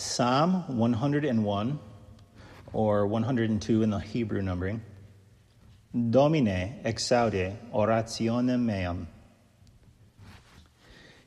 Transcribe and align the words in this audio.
Psalm 0.00 0.64
101, 0.78 1.78
or 2.72 3.06
102 3.06 3.82
in 3.82 3.90
the 3.90 3.98
Hebrew 3.98 4.40
numbering. 4.40 4.80
Domine 5.92 6.80
exaudi 6.86 7.54
orationem 7.70 8.64
meam. 8.64 9.08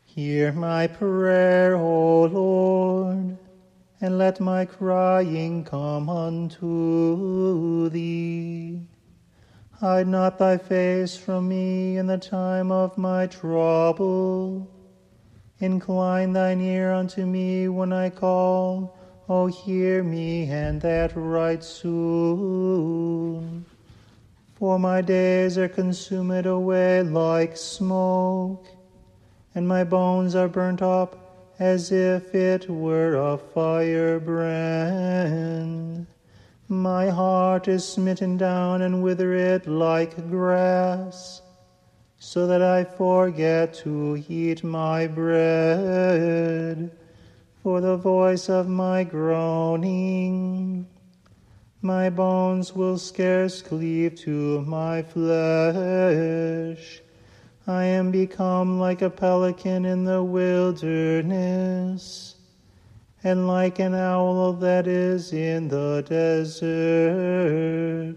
Hear 0.05 0.51
my 0.53 0.87
prayer, 0.87 1.75
O 1.75 2.23
Lord, 2.23 3.37
and 4.01 4.17
let 4.17 4.39
my 4.39 4.65
crying 4.65 5.63
come 5.65 6.09
unto 6.09 7.89
thee. 7.89 8.87
Hide 9.79 10.07
not 10.07 10.39
thy 10.39 10.57
face 10.57 11.15
from 11.15 11.47
me 11.47 11.97
in 11.97 12.07
the 12.07 12.17
time 12.17 12.71
of 12.71 12.97
my 12.97 13.27
trouble. 13.27 14.67
Incline 15.63 16.33
thine 16.33 16.59
ear 16.59 16.91
unto 16.91 17.25
me 17.25 17.69
when 17.69 17.93
I 17.93 18.09
call. 18.09 18.97
O 19.29 19.47
hear 19.47 20.03
me, 20.03 20.49
and 20.49 20.81
that 20.81 21.13
right 21.15 21.63
soon. 21.63 23.63
For 24.55 24.77
my 24.77 24.99
days 24.99 25.57
are 25.57 25.69
consumed 25.69 26.45
away 26.45 27.01
like 27.01 27.55
smoke, 27.55 28.67
and 29.55 29.65
my 29.65 29.85
bones 29.85 30.35
are 30.35 30.49
burnt 30.49 30.81
up 30.81 31.55
as 31.57 31.93
if 31.93 32.35
it 32.35 32.69
were 32.69 33.15
a 33.15 33.37
firebrand. 33.37 34.27
My 36.67 37.09
heart 37.09 37.69
is 37.69 37.87
smitten 37.87 38.35
down 38.35 38.81
and 38.81 39.01
withered 39.01 39.65
like 39.65 40.29
grass, 40.29 41.41
so 42.23 42.47
that 42.47 42.61
I 42.61 42.85
forget 42.85 43.73
to 43.83 44.23
eat 44.29 44.63
my 44.63 45.07
bread 45.07 46.89
for 47.61 47.81
the 47.81 47.97
voice 47.97 48.47
of 48.47 48.69
my 48.69 49.03
groaning. 49.03 50.87
My 51.81 52.09
bones 52.09 52.73
will 52.73 52.97
scarce 52.97 53.61
cleave 53.61 54.15
to 54.21 54.61
my 54.61 55.03
flesh. 55.03 57.01
I 57.67 57.83
am 57.83 58.09
become 58.09 58.79
like 58.79 59.01
a 59.01 59.09
pelican 59.09 59.83
in 59.83 60.05
the 60.05 60.23
wilderness, 60.23 60.77
and 63.21 63.47
like 63.47 63.79
an 63.79 63.95
owl 63.95 64.53
that 64.53 64.87
is 64.87 65.33
in 65.33 65.67
the 65.67 66.05
desert. 66.07 68.15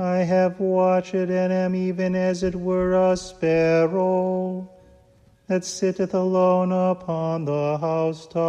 I 0.00 0.18
have 0.20 0.58
watched 0.60 1.12
and 1.12 1.52
am 1.52 1.74
even 1.74 2.14
as 2.16 2.42
it 2.42 2.54
were 2.54 3.12
a 3.12 3.18
sparrow 3.18 4.66
that 5.46 5.62
sitteth 5.62 6.14
alone 6.14 6.72
upon 6.72 7.44
the 7.44 7.76
housetop. 7.78 8.40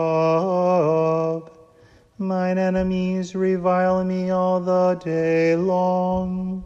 Mine 2.18 2.58
enemies 2.58 3.36
revile 3.36 4.06
me 4.06 4.30
all 4.30 4.62
the 4.62 4.96
day 5.04 5.58
long, 5.58 6.64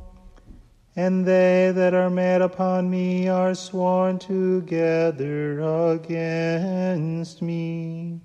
and 0.96 1.26
they 1.26 1.72
that 1.74 1.96
are 1.96 2.12
mad 2.12 2.44
upon 2.44 2.88
me 2.88 3.28
are 3.28 3.56
sworn 3.56 4.20
together 4.20 5.62
against 5.94 7.42
me. 7.42 8.22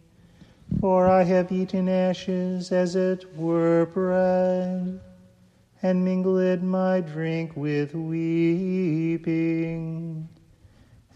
For 0.79 1.09
I 1.09 1.23
have 1.23 1.51
eaten 1.51 1.89
ashes 1.89 2.71
as 2.71 2.97
it 2.97 3.35
were 3.35 3.87
bread, 3.87 5.01
and 5.83 6.05
mingled 6.05 6.63
my 6.63 7.01
drink 7.01 7.57
with 7.57 7.95
weeping, 7.95 9.29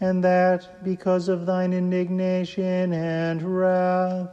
and 0.01 0.25
that 0.25 0.83
because 0.83 1.29
of 1.29 1.47
thine 1.47 1.73
indignation 1.73 2.93
and 2.93 3.43
wrath 3.43 4.31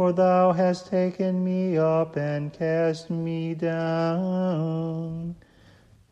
for 0.00 0.12
thou 0.14 0.50
hast 0.50 0.86
taken 0.86 1.44
me 1.44 1.76
up 1.76 2.16
and 2.16 2.54
cast 2.54 3.10
me 3.10 3.52
down. 3.54 5.36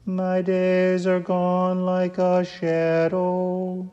My 0.04 0.42
days 0.42 1.06
are 1.06 1.20
gone 1.20 1.86
like 1.86 2.18
a 2.18 2.44
shadow, 2.44 3.90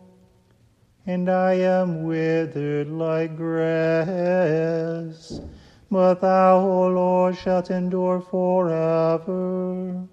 and 1.05 1.29
I 1.29 1.53
am 1.53 2.03
withered 2.03 2.89
like 2.89 3.37
grass. 3.37 5.14
But 5.95 6.19
thou, 6.19 6.59
O 6.59 6.89
Lord, 6.89 7.37
shalt 7.37 7.71
endure 7.71 8.19
forever, 8.19 10.09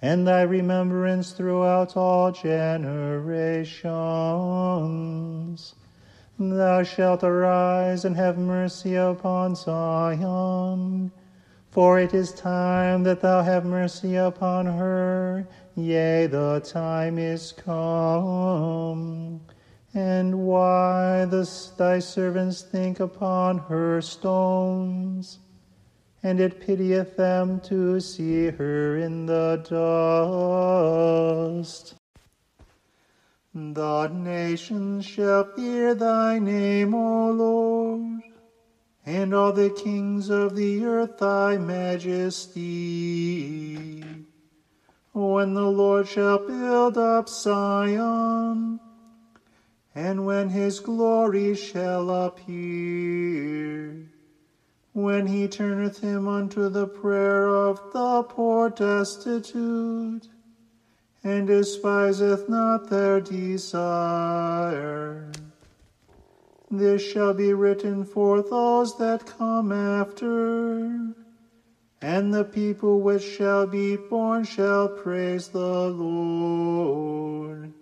and 0.00 0.26
thy 0.26 0.40
remembrance 0.40 1.32
throughout 1.32 1.98
all 1.98 2.32
generations. 2.32 3.82
Thou 6.38 6.82
shalt 6.82 7.22
arise 7.22 8.06
and 8.06 8.16
have 8.16 8.38
mercy 8.38 8.94
upon 8.94 9.54
Zion, 9.54 11.12
for 11.68 12.00
it 12.00 12.14
is 12.14 12.32
time 12.32 13.02
that 13.02 13.20
thou 13.20 13.42
have 13.42 13.66
mercy 13.66 14.16
upon 14.16 14.64
her. 14.64 15.46
Yea, 15.74 16.26
the 16.26 16.62
time 16.64 17.18
is 17.18 17.52
come. 17.52 19.42
And 19.94 20.46
why 20.46 21.26
the, 21.26 21.46
thy 21.76 21.98
servants 21.98 22.62
think 22.62 22.98
upon 22.98 23.58
her 23.58 24.00
stones, 24.00 25.38
and 26.22 26.40
it 26.40 26.60
pitieth 26.60 27.16
them 27.16 27.60
to 27.60 28.00
see 28.00 28.46
her 28.46 28.96
in 28.96 29.26
the 29.26 29.62
dust. 31.52 31.94
The 33.54 34.08
nations 34.08 35.04
shall 35.04 35.44
fear 35.44 35.94
thy 35.94 36.38
name, 36.38 36.94
O 36.94 37.30
Lord, 37.30 38.22
and 39.04 39.34
all 39.34 39.52
the 39.52 39.68
kings 39.68 40.30
of 40.30 40.56
the 40.56 40.82
earth 40.86 41.18
thy 41.18 41.58
majesty. 41.58 42.62
When 45.12 45.52
the 45.52 45.68
Lord 45.68 46.08
shall 46.08 46.38
build 46.38 46.96
up 46.96 47.28
Zion, 47.28 48.80
and 49.94 50.24
when 50.24 50.48
his 50.48 50.80
glory 50.80 51.54
shall 51.54 52.10
appear, 52.10 54.08
when 54.92 55.26
he 55.26 55.48
turneth 55.48 56.00
him 56.00 56.26
unto 56.26 56.68
the 56.68 56.86
prayer 56.86 57.48
of 57.48 57.80
the 57.92 58.22
poor 58.22 58.70
destitute, 58.70 60.28
and 61.24 61.46
despiseth 61.46 62.48
not 62.48 62.88
their 62.88 63.20
desire. 63.20 65.30
This 66.70 67.02
shall 67.02 67.34
be 67.34 67.52
written 67.52 68.04
for 68.04 68.42
those 68.42 68.96
that 68.96 69.26
come 69.26 69.72
after, 69.72 71.14
and 72.00 72.32
the 72.32 72.44
people 72.44 73.02
which 73.02 73.22
shall 73.22 73.66
be 73.66 73.96
born 73.96 74.44
shall 74.44 74.88
praise 74.88 75.48
the 75.48 75.90
Lord. 75.90 77.74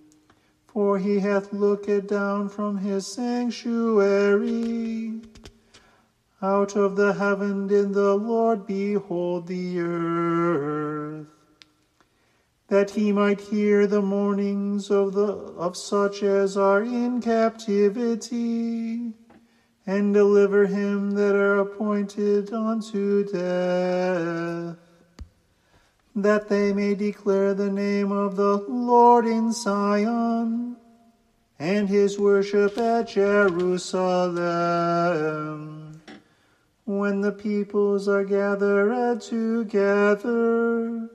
For 0.73 0.99
he 0.99 1.19
hath 1.19 1.53
looked 1.53 2.07
down 2.07 2.49
from 2.49 2.79
his 2.79 3.07
sanctuary. 3.07 4.71
Out 6.41 6.77
of 6.77 6.97
the 6.97 7.15
heaven 7.15 7.67
did 7.67 7.93
the 7.93 8.15
Lord 8.15 8.67
behold 8.67 9.49
the 9.49 9.81
earth 9.81 11.27
that 12.71 12.91
he 12.91 13.11
might 13.11 13.41
hear 13.41 13.85
the 13.89 14.01
mournings 14.01 14.93
of 14.93 15.13
the 15.13 15.27
of 15.59 15.77
such 15.77 16.23
as 16.23 16.57
are 16.57 16.85
in 16.85 17.21
captivity, 17.21 19.13
and 19.85 20.15
deliver 20.15 20.67
him 20.67 21.11
that 21.11 21.35
are 21.35 21.59
appointed 21.59 22.53
unto 22.53 23.25
death, 23.25 24.77
that 26.17 26.49
they 26.49 26.73
may 26.73 26.95
declare 26.95 27.55
the 27.55 27.71
name 27.71 28.11
of 28.11 28.37
the 28.37 28.57
Lord 28.57 29.27
in 29.27 29.53
Zion, 29.53 30.77
and 31.59 31.89
his 31.89 32.19
worship 32.19 32.77
at 32.79 33.09
Jerusalem. 33.09 34.41
When 36.85 37.21
the 37.21 37.33
peoples 37.33 38.09
are 38.09 38.25
gathered 38.25 39.21
together, 39.21 41.09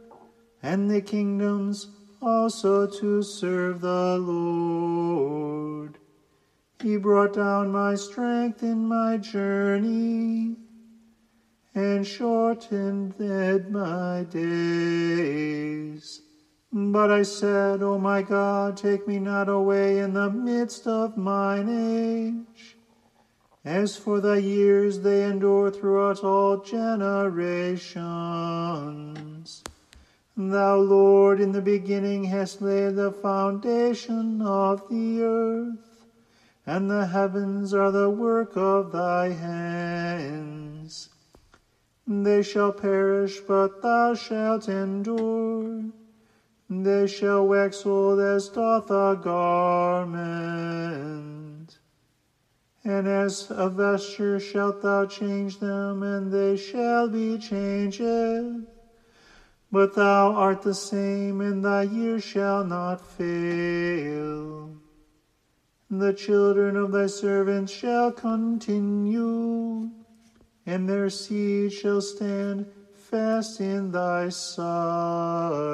and 0.63 0.89
the 0.89 1.01
kingdoms 1.01 1.87
also 2.21 2.87
to 2.87 3.21
serve 3.21 3.81
the 3.81 4.17
Lord. 4.17 5.97
He 6.81 6.97
brought 6.97 7.33
down 7.33 7.71
my 7.71 7.95
strength 7.95 8.63
in 8.63 8.87
my 8.87 9.17
journey 9.17 10.55
and 11.75 12.07
shortened 12.07 13.13
my 13.69 14.23
days. 14.29 16.21
But 16.71 17.11
I 17.11 17.23
said, 17.23 17.83
O 17.83 17.99
my 17.99 18.21
God, 18.21 18.77
take 18.77 19.07
me 19.07 19.19
not 19.19 19.49
away 19.49 19.99
in 19.99 20.13
the 20.13 20.29
midst 20.29 20.87
of 20.87 21.17
mine 21.17 21.67
age. 21.69 22.77
As 23.65 23.97
for 23.97 24.21
thy 24.21 24.37
years, 24.37 24.99
they 25.01 25.25
endure 25.25 25.69
throughout 25.71 26.23
all 26.23 26.57
generations. 26.57 28.03
Thou, 30.37 30.77
Lord, 30.77 31.39
in 31.39 31.51
the 31.51 31.61
beginning 31.61 32.25
hast 32.25 32.61
laid 32.61 32.95
the 32.95 33.11
foundation 33.11 34.41
of 34.41 34.87
the 34.89 35.21
earth, 35.23 36.05
and 36.65 36.91
the 36.91 37.07
heavens 37.07 37.73
are 37.73 37.91
the 37.91 38.09
work 38.09 38.57
of 38.57 38.91
thy 38.91 39.29
hands. 39.29 40.74
They 42.07 42.43
shall 42.43 42.71
perish, 42.71 43.41
but 43.47 43.81
thou 43.81 44.13
shalt 44.13 44.69
endure. 44.69 45.85
They 46.69 47.07
shall 47.07 47.47
wax 47.47 47.83
old 47.83 48.19
as 48.19 48.47
doth 48.49 48.91
a 48.91 49.17
garment. 49.19 50.19
And 52.83 53.07
as 53.07 53.47
a 53.49 53.69
vesture 53.69 54.39
shalt 54.39 54.81
thou 54.81 55.05
change 55.05 55.57
them, 55.57 56.03
and 56.03 56.31
they 56.31 56.55
shall 56.55 57.09
be 57.09 57.39
changed. 57.39 58.01
But 59.71 59.93
thou 59.93 60.31
art 60.35 60.61
the 60.61 60.75
same, 60.75 61.41
and 61.41 61.65
thy 61.65 61.81
years 61.81 62.23
shall 62.23 62.63
not 62.63 63.01
fail. 63.01 64.75
The 65.89 66.13
children 66.13 66.75
of 66.75 66.91
thy 66.91 67.07
servants 67.07 67.71
shall 67.71 68.11
continue 68.11 69.89
and 70.65 70.89
their 70.89 71.09
seed 71.09 71.71
shall 71.71 72.01
stand 72.01 72.65
fast 72.93 73.59
in 73.59 73.91
thy 73.91 74.29
sight. 74.29 75.65